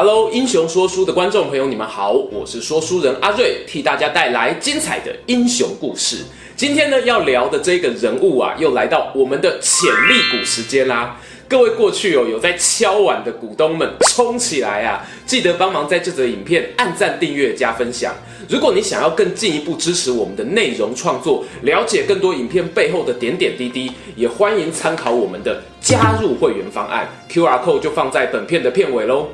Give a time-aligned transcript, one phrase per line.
[0.00, 6.18] Hello，英雄说书的观众朋友，你们好，我是说书人阿瑞，替大家带来精彩的英雄故事。
[6.54, 11.18] 今天呢，要聊的这个人物啊，又来到我们的潜力股时间啦！
[11.48, 15.04] 各位过去哦有在敲碗的股东们，冲起来啊！
[15.26, 18.14] 记得帮忙在这则影片按赞、订阅、加分享。
[18.48, 29.26] 如果你想要更进一步支持我们的内容创作，了解更多影片背后的点点滴滴，也欢迎参考我们的加入会员方案，QR code 就放在本片的片尾喽。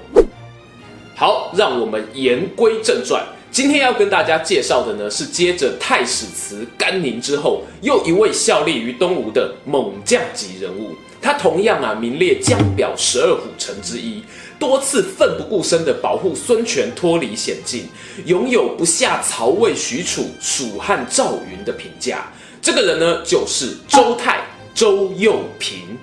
[1.16, 3.24] 好，让我们言归正传。
[3.52, 10.92] 今天要跟大家介绍的呢，是接着太史慈、甘宁之后，又一位效力于东吴的猛将级人物。
[11.22, 14.24] 他同样啊，名列江表十二虎臣之一，
[14.58, 17.86] 多次奋不顾身地保护孙权脱离险境，
[18.24, 22.26] 拥有不下曹魏、许褚、蜀汉赵云的评价。
[22.60, 24.40] 这个人呢，就是周泰
[24.74, 25.96] 周幼平。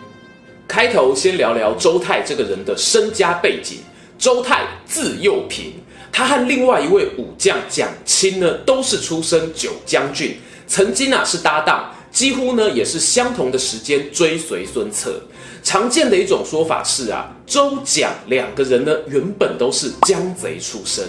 [0.70, 3.80] 开头先聊聊周泰这个人的身家背景。
[4.22, 5.74] 周泰字幼平。
[6.12, 15.20] 他和另外一位武将蒋钦呢，都是出身九江郡，曾经啊是搭档，几乎呢也是相同的时间追随孙策。
[15.64, 21.04] 常见的一种说法是啊，周蒋两个人呢原本都是江贼出身，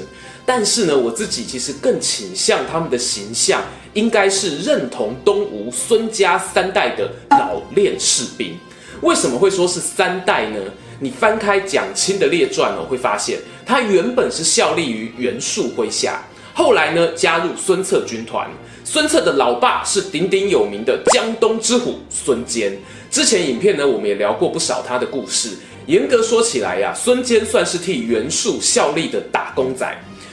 [0.47, 8.57] 但是呢我自己其实更倾向他们的形象应该是认同东吴孙家三代的老练士兵。
[9.03, 10.58] 为什么会说是三代呢？
[11.00, 16.22] 你翻开蒋钦的列传哦，会发现他原本是效力于袁术麾下，
[16.55, 18.48] 后来呢加入孙策军团。
[18.84, 22.78] 孙策的老爸是鼎鼎有名的江东之虎孙坚。
[23.11, 25.50] 之前影片呢，我们也聊过不少他的故事。
[25.87, 29.92] 严格说起来呀，孙坚算是替袁术效力的打工仔。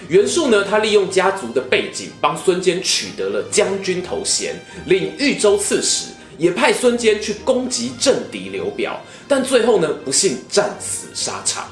[0.10, 4.56] 袁术呢，他利用家族的背景，帮孙坚取得了将军头衔，
[4.86, 6.06] 领豫州刺史。
[6.40, 11.68] 也派孙坚去攻击政敌刘表，但最后呢，不幸战死沙场。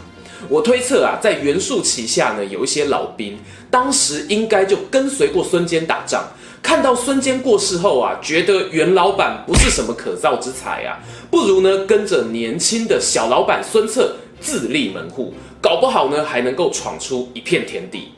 [0.50, 3.40] 我推测啊，在袁术旗下呢，有一些老兵，
[3.72, 6.24] 当时应该就跟随过孙坚打仗，
[6.62, 11.00] 看到孙坚过世后啊，觉得袁老板不是什么可造之才啊，
[11.32, 18.10] 不如呢跟着年轻的小老板孙策自立门户，搞不好呢还能够闯出一片天地。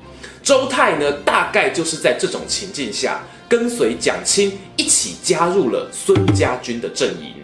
[0.41, 3.23] 周泰呢，大概就是在这种情境下。
[3.49, 4.51] 跟随蒋钦
[4.89, 7.35] 起加入了孙家军的阵营。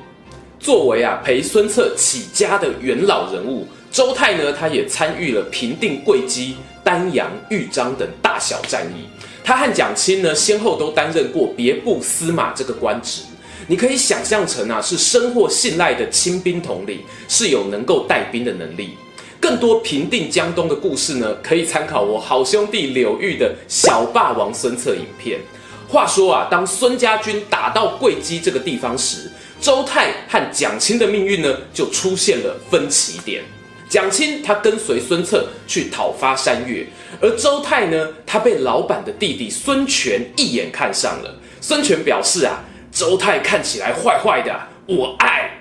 [0.60, 9.06] 作为啊陪孙策起家的元老人物，周泰呢，他也参与了平定会稽、丹阳、豫章等大小战役。
[9.44, 13.22] 他和蒋钦呢，先后都担任过别部司马这个官职。
[13.68, 18.98] 你可以想象成啊，是深获信赖的亲兵统领，是有能够带兵的能力。
[19.40, 25.40] 更多平定江东的故事呢，可以参考我好兄弟柳玉的小霸王孙策影片。
[25.88, 29.30] 话说啊，当孙家军打到会稽这个地方时，
[29.62, 33.44] 周泰和蒋钦的命运呢就出现了分歧点。
[33.88, 36.86] 蒋钦他跟随孙策去讨伐山越，
[37.22, 41.34] 而周泰呢，他被老板的弟弟孙权一眼看上了。
[41.62, 45.52] 孙权表示啊，周泰看起来坏坏的，我爱。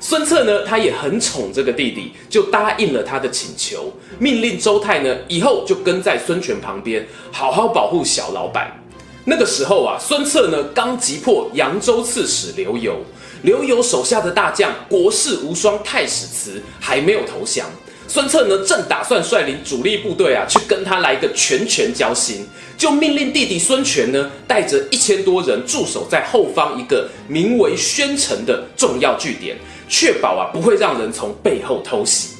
[0.00, 8.72] 孙策呢，他也很宠这个弟弟，就答应了他的请求，命令周泰呢以后就跟在孙权旁边，好好保护小老板。
[9.30, 12.94] 那个时候啊，孙策呢刚击破扬州刺史刘繇，
[13.42, 17.66] 刘繇手下的大将国士无双太史慈还没有投降，
[18.08, 29.58] 孙策呢正打算率领主力部队啊去跟他来个拳拳交心，就命令弟弟孙权呢带着一千多人驻守在后方一个名为宣城的重要据点，
[29.90, 32.30] 确保啊不会让人从背后偷袭。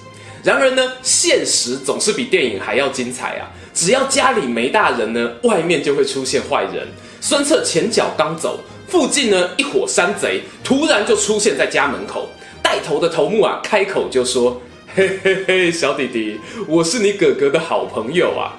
[0.43, 3.50] 然而呢，现实总是比电影还要精彩啊！
[3.78, 6.84] 只要家里没大人呢，外面就会出现坏人。
[7.20, 8.58] 孙策前脚刚走，
[8.88, 12.28] 附近呢一伙山贼突然就出现在家门口。
[12.60, 14.60] 带头的头目啊，开口就说
[14.96, 18.58] ：“嘿嘿嘿，小弟弟，我是你哥哥的好朋友啊。”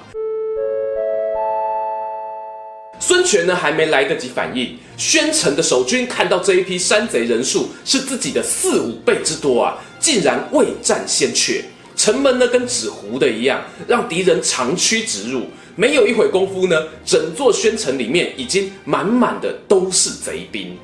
[2.98, 11.62] 孙权呢还没来得及反应，宣城的守军看到这一批山贼人数是自己的四五倍之多啊，竟然未战先怯。
[12.00, 15.42] 城门呢，跟纸糊的一样，让敌人长驱直入。
[15.76, 16.74] 没有一会功夫呢，
[17.04, 20.74] 整座宣城里面已经满满的都是贼兵。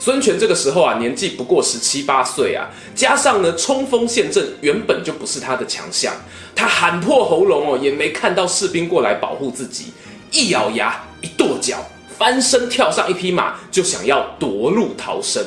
[0.00, 6.12] 孙权这个时候啊，年纪不过十七八岁啊，加上呢冲锋陷阵原本就不是他的强项，
[6.56, 9.92] 他喊破喉咙哦，也没看到士兵过来保护自己，
[10.32, 11.86] 一咬牙，一跺脚，
[12.18, 15.40] 翻身跳上一匹马，就想要夺路逃生。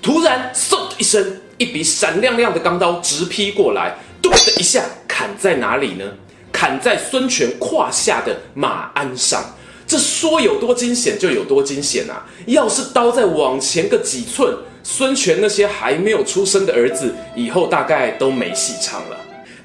[0.00, 1.40] 突然，嗖的一声。
[1.58, 3.94] 一笔闪亮亮的钢刀直劈过来，
[4.30, 6.04] 咚的一下砍在哪里呢？
[6.52, 9.42] 砍在孙权胯下的马鞍上。
[9.86, 12.24] 这说有多惊险就有多惊险啊！
[12.46, 14.54] 要是刀再往前个几寸，
[14.84, 19.16] 孙权那些还没有出生的儿子以后大概都没戏唱了。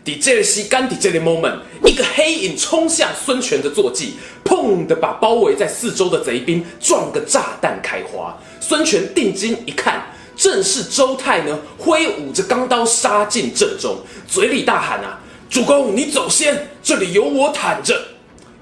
[0.04, 8.36] 在这个时间，在这个 moment，一个黑影冲向孙权的坐骑，砰的把包围在四周的贼兵撞个炸弹开花。
[8.60, 10.04] 孙权定睛一看，
[10.36, 13.98] 正是周泰呢，挥舞着钢刀杀进阵中，
[14.28, 18.00] 嘴里大喊啊：“主公，你走先，这里有我坦着。”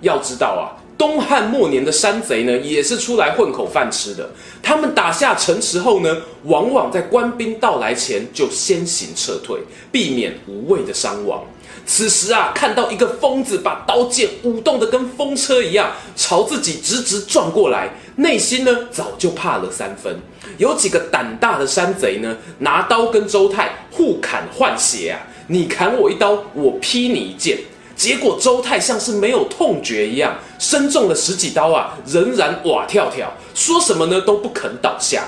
[0.01, 0.82] 要知道啊。
[1.03, 4.29] 东汉末年的山贼呢，也是出来混口饭吃的。
[4.61, 9.59] 他们打下城池后呢，往往在官兵到来前就先行撤退，
[9.91, 11.43] 避免无谓的伤亡。
[11.85, 20.17] 此时啊，看到一个疯子把刀剑舞动得跟风车一样，朝自己直直撞过来，内心呢早就怕了三分。
[20.57, 27.57] 有几个胆大的山贼呢，拿刀跟周泰互砍换血啊，你砍我一刀，我劈你一剑。
[27.95, 35.25] 结果周泰像是没有痛觉一样，身中了十几刀啊，仍然哇跳跳，说什么呢都不肯倒下。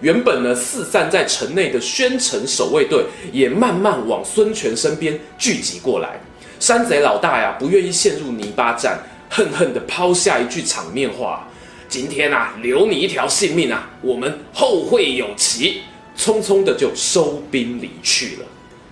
[0.00, 6.20] 原本呢四散在城内的宣城守卫队也慢慢往孙权身边聚集过来。
[6.58, 11.48] 山贼老大呀，不愿意陷入泥巴战，恨恨地抛下一句场面话
[11.88, 15.82] ：“今天啊，留你一条性命啊，我们后会有期。”
[16.16, 18.46] 匆匆的就收兵离去了。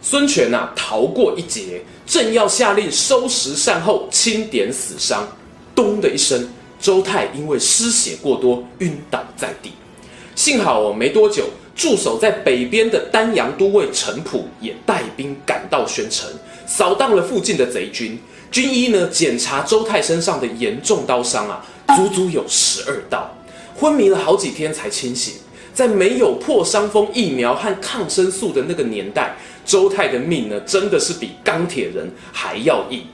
[0.04, 5.24] 孙权呐、逃过一劫，正要下令收拾善后，清点死伤，
[5.76, 6.48] 咚的一声，
[6.80, 9.70] 周泰因为失血过多晕倒在地。
[10.34, 11.44] 幸好哦，没多久，
[11.76, 16.28] 驻守在北边的丹阳都尉程普也带兵赶到宣城，
[16.66, 18.18] 扫荡了附近的贼军。
[18.50, 21.64] 军医呢，检查周泰身上的严重刀伤啊，
[21.96, 23.32] 足足有十二道，
[23.78, 25.34] 昏迷了好几天才清醒。
[25.74, 33.04] 在没有破伤风疫苗和抗生素的那个年代，周泰的命呢，真的是比钢铁人还要硬。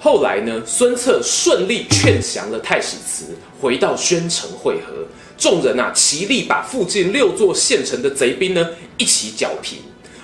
[0.00, 5.04] 后来呢，孙策顺利劝降了太史慈，回到宣城会合。
[5.36, 9.78] 众人啊，齐力把附近六座县城的贼兵呢一起剿平。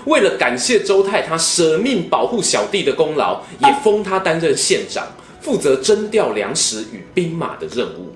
[0.06, 5.06] 为了感谢周泰他舍命保护小弟的功劳，也封他担任县长，
[5.40, 8.14] 负责征调粮食与兵马的任务。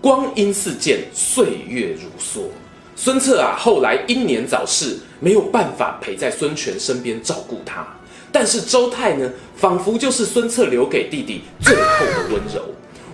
[0.00, 2.46] 光阴似箭，岁月如梭。
[2.94, 7.86] 孙策啊，后来英年早逝，没有办法陪在孙权身边照顾他。
[8.30, 12.62] 但是周泰呢，仿佛就是孙策留给弟弟最后的温柔。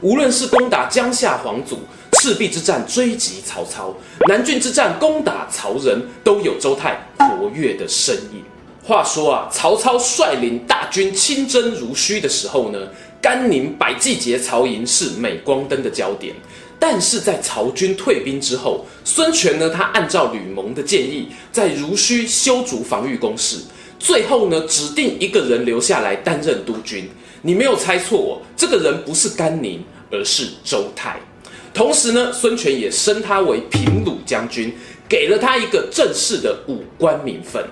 [0.00, 1.80] 无论是攻打江夏皇祖、
[2.12, 3.94] 赤壁之战追击曹操、
[4.28, 8.44] 南郡之战攻打曹仁，都有周泰活跃的身影。
[8.84, 12.78] 话说啊，曹操率领大军亲征濡须的时候呢，
[13.20, 16.34] 甘宁百骑劫曹营是镁光灯的焦点。
[16.80, 23.58] 但是在曹军退兵之后，孙权呢，他按照吕蒙的建议，在濡须修筑防御工事，
[23.98, 27.08] 最后呢，指定一个人留下来担任督军。
[27.42, 31.18] 你没有猜错哦，这个人不是甘宁，而是周泰。
[31.74, 34.72] 同时呢，孙权也升他为平鲁将军，
[35.08, 37.64] 给了他一个正式的武官名分。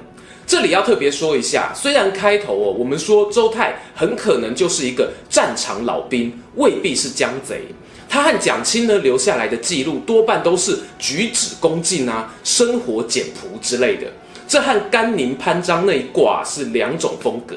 [0.47, 7.63] 这里要特别说一下，虽然开头哦，我们说周泰很可能就是一个战场老兵，未必是江贼。
[8.09, 14.07] 他和蒋钦呢留下来的记录多半都是举止恭敬啊，生活简朴之类的，
[14.49, 17.57] 这和甘宁潘璋那一挂是两种风格。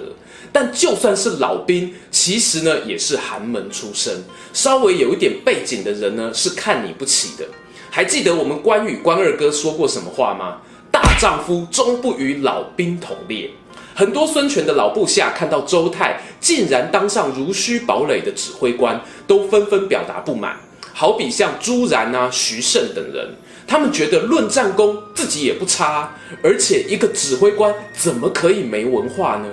[0.51, 7.45] 但就算是老兵，其实呢也是寒门出身，稍微有一点背景的人呢是看你不起的。
[7.91, 10.57] 还记得我们关羽关二哥说过什么话吗？
[10.91, 13.51] 大丈夫终不与老兵同列。
[13.99, 20.55] 很多孙权的老部下看到周泰竟然当上濡须堡垒的指挥官，都纷纷表达不满。
[20.93, 23.29] 好比像朱然啊、徐盛等人，
[23.67, 29.47] 他们觉得论战功自己也不差，而且一个指挥官怎么可以没文化呢？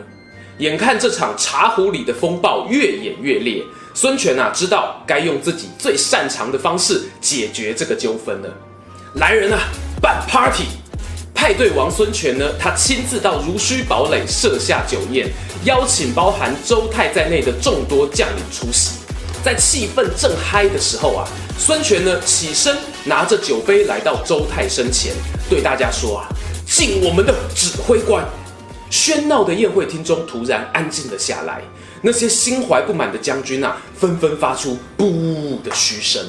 [0.59, 3.61] 眼看这场茶壶里的风暴越演越烈，
[3.95, 8.57] 孙权啊知道该用自己最擅长的方式解决这个纠纷了。
[9.15, 9.59] 来人啊，
[10.01, 10.67] 办 party！
[11.37, 15.31] 派对王孙权呢，他亲自到濡须堡垒设下酒宴，
[15.65, 18.97] 邀请包含周泰在内的众多将领出席。
[19.45, 21.29] 在气氛正嗨的时候啊，
[21.59, 25.13] 孙权呢起身拿着酒杯来到周泰身前，
[25.49, 26.27] 对大家说啊
[26.67, 28.27] ：“敬我们的指挥官。”
[28.91, 31.63] 喧闹的宴会厅中突然安静了下来，
[32.03, 36.25] 那些心怀不满的将军啊，纷纷发出“不”的嘘声。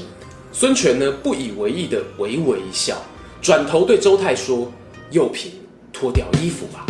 [0.51, 3.01] 孙权呢不以为意的微微一笑，
[3.41, 4.69] 转头对周泰说。
[5.11, 5.51] 右平，
[5.93, 6.85] 脱掉衣服吧。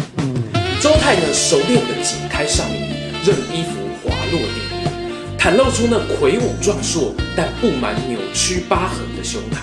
[0.81, 2.93] 周泰呢，熟练地解开上衣，
[3.23, 4.91] 任衣服滑落地面，
[5.37, 9.57] 袒露出那魁梧壮硕但布满扭曲疤痕的胸膛。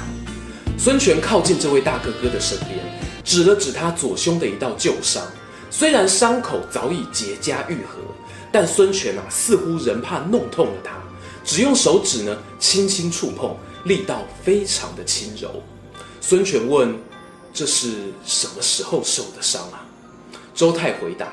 [0.78, 2.78] 孙权靠近这位大哥哥的身边，
[3.25, 5.23] 指了指他左胸的一道旧伤。
[5.70, 7.99] 虽然伤口早已结痂愈合，
[8.52, 10.92] 但孙权啊似乎仍怕弄痛了他，
[11.44, 15.62] 只用手指呢轻轻触碰，力道非常的轻柔。
[16.20, 16.94] 孙权问
[17.54, 19.87] ：“这是什么时候受的伤啊？”
[20.54, 21.32] 周泰回答：“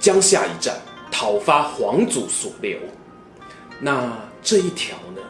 [0.00, 0.80] 江夏一战，
[1.12, 2.78] 讨伐黄祖所留。”
[3.78, 5.22] 那这一条呢？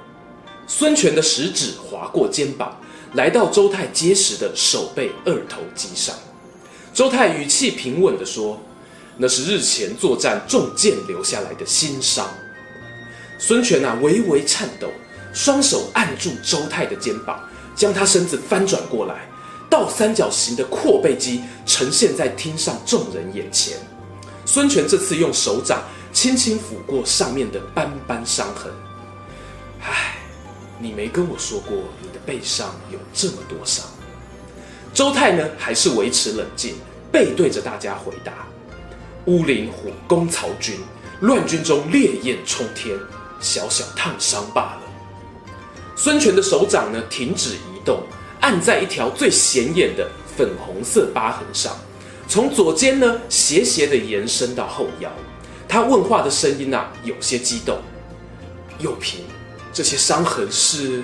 [0.67, 2.81] 孙权的食指划过肩膀，
[3.15, 6.15] 来到周泰结实的手背二头肌上。
[6.95, 8.61] 周泰语气平稳地说
[9.19, 12.29] ：“那是日前作战中箭留下来的新伤。”
[13.39, 14.89] 孙权啊，微微颤抖，
[15.33, 19.29] 双手按住周泰的肩膀，将他身子翻转过来，
[19.81, 23.79] 倒三角形的阔背肌呈现在厅上众人眼前。
[24.45, 25.83] 孙权这次用手掌
[26.13, 28.71] 轻轻抚过上面的斑斑伤痕。
[29.81, 30.19] 唉，
[30.79, 33.87] 你没跟我说过你的背上有这么多伤。
[34.93, 36.75] 周泰呢，还是维持冷静，
[37.11, 38.33] 背对着大家回答
[39.25, 40.79] ：“乌林虎攻曹军，
[41.21, 42.99] 乱军中烈焰冲天，
[43.41, 44.83] 小小烫伤罢了。”
[45.97, 48.03] 孙权的手掌呢，停止移动，
[48.41, 51.77] 按在一条最显眼的粉红色疤痕上，
[52.27, 55.11] 从左肩呢斜斜的延伸到后腰。
[55.69, 57.79] 他问话的声音啊，有些激动
[58.81, 59.21] ：“右平，
[59.73, 61.03] 这些伤痕是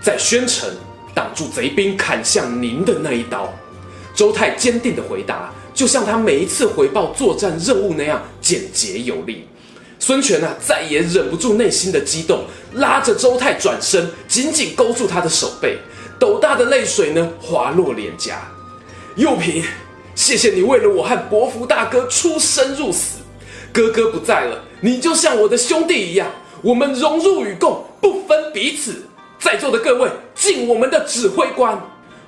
[0.00, 0.68] 在宣城。”
[1.14, 3.52] 挡住贼兵砍向您的那一刀，
[4.14, 9.48] 周泰坚定的回答，就像他每一次回报作战任务那样简洁有力。
[9.98, 15.76] 孙权啊，再也忍不住内心的激动，拉着周泰转身，紧紧勾住他的手背，
[16.18, 18.50] 斗大的泪水呢滑落脸颊。
[19.16, 19.64] 幼平，
[20.14, 23.18] 谢谢你为了我和伯符大哥出生入死，
[23.72, 26.30] 哥哥不在了，你就像我的兄弟一样，
[26.62, 29.04] 我们荣辱与共，不分彼此。
[29.38, 31.80] 在座的各位，敬我们的指挥官！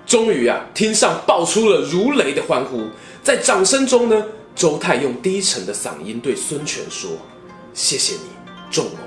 [0.07, 2.85] 终于啊，厅上爆出了如雷的欢呼。
[3.23, 7.11] 在掌声中呢，周泰用低沉的嗓音对孙权说
[7.75, 8.31] ：“谢谢你，
[8.71, 8.99] 仲谋。”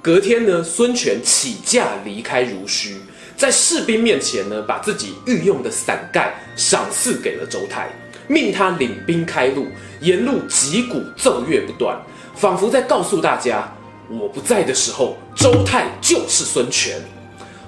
[0.00, 2.96] 隔天呢，孙权起驾离开濡须，
[3.36, 7.90] 在士兵面前呢，把自己御用的伞盖赏赐给了周泰，
[8.26, 9.66] 命他领兵开路，
[10.00, 12.00] 沿路击鼓奏乐不断，
[12.34, 13.70] 仿佛在告诉大家：
[14.08, 16.98] 我不在的时候，周泰就是孙权。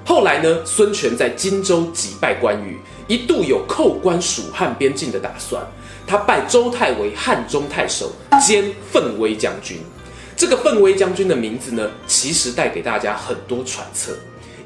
[0.07, 5.63] 后来呢，孙权在荆州击败关羽，一度有扣关蜀汉边境的打算。
[6.07, 8.11] 他拜周泰为汉中太守
[8.41, 9.77] 兼奋威将军。
[10.35, 14.17] 这个奋威将军的名字呢，其实带给大家很多揣测。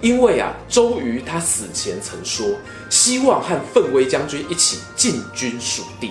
[0.03, 2.47] 因为啊，周瑜他死前曾说，
[2.91, 6.11] 希望和奋威将军一起进军蜀地。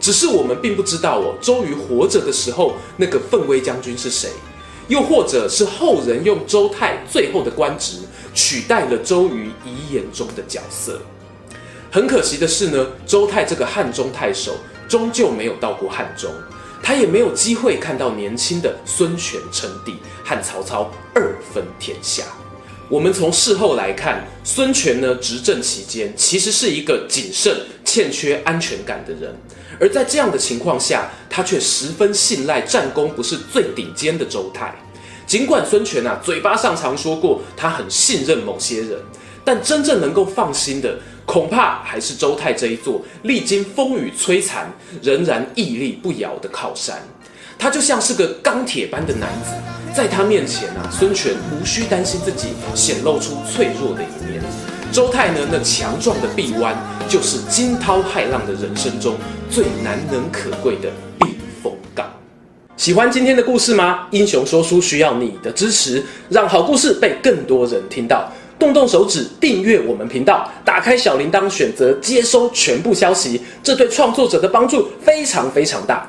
[0.00, 4.30] 只是我们并不知道哦，周瑜活着的时候，那个奋威将军是谁？
[4.88, 7.98] 又或者是后人用周泰最后的官职
[8.32, 10.98] 取代了周瑜遗言中的角色。
[11.90, 14.56] 很可惜的是呢，周泰这个汉中太守
[14.88, 16.32] 终究没有到过汉中，
[16.82, 22.24] 他也没有机会看到年轻的孙权称帝，和曹操二分天下。
[22.90, 27.54] 我们从事后来看，孙权呢执政期间其实是一个谨慎、
[27.84, 29.34] 欠缺安全感的人。
[29.78, 34.74] 而在这样的情况下，他却十分信赖战功不是最顶尖的周泰。
[35.26, 38.98] 尽管孙权啊嘴巴上常说过他很信任某些人，
[39.44, 47.06] 但真正能够放心的，恐怕还是周泰这一座历经风雨摧残仍然屹立不摇的靠山。
[47.58, 49.50] 他就像是个钢铁般的男子，
[49.92, 54.40] 在他面前啊，孙权无需担心自己显露出脆弱的一面。
[54.92, 56.76] 周泰呢，那强壮的臂弯，
[57.08, 59.16] 就是惊涛骇浪的人生中
[59.50, 60.88] 最难能可贵的
[61.18, 62.08] 避风港。
[62.76, 64.06] 喜欢今天的故事吗？
[64.12, 68.32] 英雄说书需要你的支持，让好故事被更多人听到。
[68.58, 76.08] 动动手指订阅我们频道，打开小铃铛，选择接收全部消息，这对创作者的帮助非常非常大。